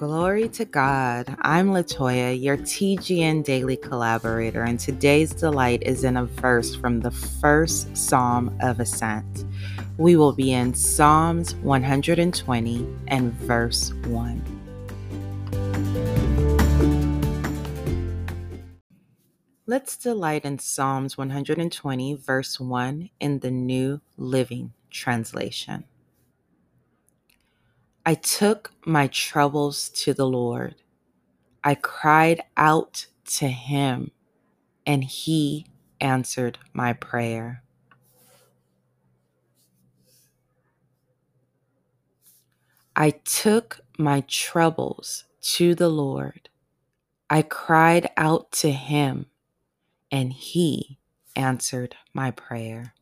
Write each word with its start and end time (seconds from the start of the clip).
Glory 0.00 0.48
to 0.48 0.64
God. 0.64 1.36
I'm 1.42 1.72
Latoya, 1.72 2.32
your 2.32 2.56
TGN 2.56 3.44
daily 3.44 3.76
collaborator, 3.76 4.62
and 4.62 4.80
today's 4.80 5.34
delight 5.34 5.82
is 5.84 6.04
in 6.04 6.16
a 6.16 6.24
verse 6.24 6.74
from 6.74 7.00
the 7.00 7.10
first 7.10 7.94
Psalm 7.94 8.56
of 8.62 8.80
Ascent. 8.80 9.44
We 9.98 10.16
will 10.16 10.32
be 10.32 10.52
in 10.52 10.72
Psalms 10.72 11.54
120 11.56 12.86
and 13.08 13.30
verse 13.34 13.92
1. 14.06 14.42
Let's 19.66 19.98
delight 19.98 20.46
in 20.46 20.58
Psalms 20.60 21.18
120, 21.18 22.14
verse 22.14 22.58
1 22.58 23.10
in 23.20 23.40
the 23.40 23.50
New 23.50 24.00
Living 24.16 24.72
Translation. 24.88 25.84
I 28.06 28.14
took 28.14 28.72
my 28.86 29.08
troubles 29.08 29.90
to 29.90 30.14
the 30.14 30.26
Lord. 30.26 30.76
I 31.62 31.74
cried 31.74 32.42
out 32.56 33.06
to 33.38 33.48
him, 33.48 34.12
and 34.86 35.04
he 35.04 35.66
answered 36.00 36.58
my 36.72 36.94
prayer. 36.94 37.62
I 42.96 43.10
took 43.10 43.80
my 43.98 44.22
troubles 44.26 45.24
to 45.54 45.74
the 45.74 45.88
Lord. 45.88 46.48
I 47.28 47.42
cried 47.42 48.10
out 48.16 48.50
to 48.52 48.70
him, 48.72 49.26
and 50.10 50.32
he 50.32 50.98
answered 51.36 51.96
my 52.14 52.30
prayer. 52.30 52.94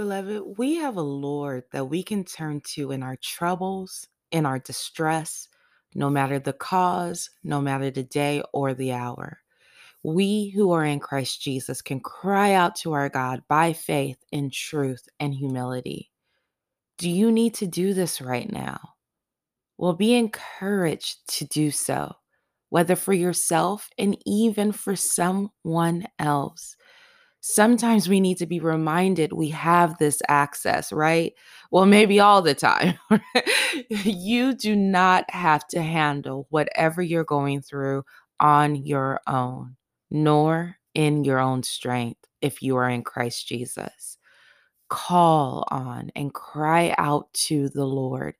Beloved, 0.00 0.56
we 0.56 0.76
have 0.76 0.96
a 0.96 1.02
Lord 1.02 1.64
that 1.72 1.84
we 1.84 2.02
can 2.02 2.24
turn 2.24 2.62
to 2.68 2.90
in 2.90 3.02
our 3.02 3.16
troubles, 3.16 4.08
in 4.30 4.46
our 4.46 4.58
distress, 4.58 5.46
no 5.94 6.08
matter 6.08 6.38
the 6.38 6.54
cause, 6.54 7.28
no 7.44 7.60
matter 7.60 7.90
the 7.90 8.04
day 8.04 8.42
or 8.54 8.72
the 8.72 8.92
hour. 8.92 9.40
We 10.02 10.54
who 10.56 10.72
are 10.72 10.86
in 10.86 11.00
Christ 11.00 11.42
Jesus 11.42 11.82
can 11.82 12.00
cry 12.00 12.54
out 12.54 12.76
to 12.76 12.94
our 12.94 13.10
God 13.10 13.42
by 13.46 13.74
faith 13.74 14.16
in 14.32 14.48
truth 14.48 15.06
and 15.20 15.34
humility. 15.34 16.10
Do 16.96 17.10
you 17.10 17.30
need 17.30 17.52
to 17.56 17.66
do 17.66 17.92
this 17.92 18.22
right 18.22 18.50
now? 18.50 18.80
Well, 19.76 19.92
be 19.92 20.14
encouraged 20.14 21.28
to 21.36 21.44
do 21.44 21.70
so, 21.70 22.14
whether 22.70 22.96
for 22.96 23.12
yourself 23.12 23.90
and 23.98 24.16
even 24.24 24.72
for 24.72 24.96
someone 24.96 26.06
else 26.18 26.74
sometimes 27.40 28.08
we 28.08 28.20
need 28.20 28.38
to 28.38 28.46
be 28.46 28.60
reminded 28.60 29.32
we 29.32 29.48
have 29.48 29.98
this 29.98 30.20
access, 30.28 30.92
right? 30.92 31.34
Well, 31.70 31.86
maybe 31.86 32.20
all 32.20 32.42
the 32.42 32.54
time. 32.54 32.98
you 33.88 34.54
do 34.54 34.76
not 34.76 35.24
have 35.30 35.66
to 35.68 35.82
handle 35.82 36.46
whatever 36.50 37.02
you're 37.02 37.24
going 37.24 37.62
through 37.62 38.04
on 38.38 38.76
your 38.76 39.20
own, 39.26 39.76
nor 40.10 40.76
in 40.94 41.24
your 41.24 41.38
own 41.38 41.62
strength 41.62 42.20
if 42.40 42.62
you 42.62 42.76
are 42.76 42.88
in 42.88 43.02
Christ 43.02 43.46
Jesus. 43.46 44.18
Call 44.88 45.66
on 45.70 46.10
and 46.16 46.34
cry 46.34 46.94
out 46.98 47.32
to 47.32 47.68
the 47.68 47.84
Lord. 47.84 48.34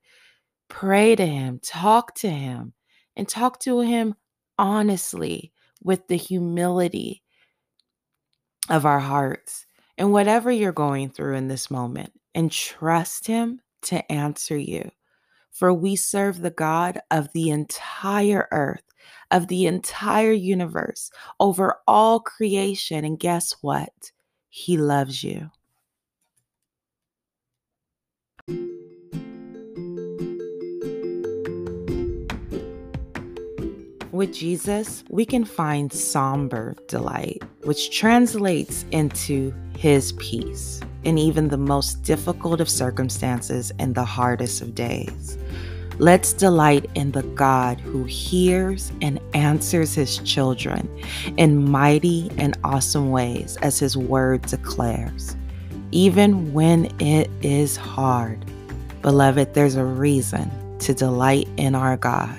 Pray 0.69 1.15
to 1.17 1.27
Him, 1.27 1.61
talk 1.63 2.15
to 2.17 2.31
Him, 2.31 2.75
and 3.17 3.29
talk 3.29 3.61
to 3.61 3.81
Him 3.81 4.15
honestly 4.59 5.53
with 5.83 6.07
the 6.09 6.17
humility 6.17 7.23
of 8.71 8.87
our 8.87 9.01
hearts 9.01 9.67
and 9.99 10.13
whatever 10.13 10.51
you're 10.51 10.73
going 10.73 11.11
through 11.11 11.35
in 11.35 11.49
this 11.49 11.71
moment 11.71 12.13
and 12.35 12.51
trust 12.51 13.27
Him 13.27 13.61
to 13.83 14.11
answer 14.11 14.57
you. 14.57 14.91
For 15.51 15.75
we 15.75 15.97
serve 15.97 16.41
the 16.41 16.51
God 16.51 17.01
of 17.11 17.29
the 17.35 17.51
entire 17.51 18.49
earth, 18.53 18.85
of 19.31 19.49
the 19.49 19.67
entire 19.67 20.33
universe, 20.33 21.11
over 21.39 21.77
all 21.87 22.21
creation. 22.21 23.05
And 23.05 23.19
guess 23.19 23.57
what? 23.61 24.13
He 24.49 24.77
loves 24.77 25.23
you. 25.23 25.51
With 34.21 34.35
Jesus, 34.35 35.03
we 35.09 35.25
can 35.25 35.47
find 35.47 35.91
somber 35.91 36.77
delight, 36.89 37.43
which 37.65 37.91
translates 37.91 38.85
into 38.91 39.51
his 39.79 40.13
peace 40.19 40.79
in 41.05 41.17
even 41.17 41.49
the 41.49 41.57
most 41.57 42.03
difficult 42.03 42.61
of 42.61 42.69
circumstances 42.69 43.73
and 43.79 43.95
the 43.95 44.05
hardest 44.05 44.61
of 44.61 44.75
days. 44.75 45.39
Let's 45.97 46.35
delight 46.35 46.85
in 46.95 47.13
the 47.13 47.23
God 47.23 47.81
who 47.81 48.05
hears 48.05 48.93
and 49.01 49.19
answers 49.33 49.95
his 49.95 50.19
children 50.19 50.87
in 51.39 51.71
mighty 51.71 52.31
and 52.37 52.59
awesome 52.63 53.11
ways, 53.11 53.57
as 53.63 53.79
his 53.79 53.97
word 53.97 54.43
declares. 54.43 55.35
Even 55.93 56.53
when 56.53 56.95
it 57.01 57.31
is 57.41 57.79
hard, 57.79 58.45
beloved, 59.01 59.55
there's 59.55 59.77
a 59.77 59.85
reason 59.87 60.51
to 60.81 60.93
delight 60.93 61.49
in 61.57 61.75
our 61.75 61.97
God, 61.97 62.39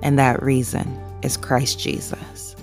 and 0.00 0.18
that 0.18 0.42
reason 0.42 0.98
is 1.22 1.36
Christ 1.36 1.78
Jesus. 1.78 2.56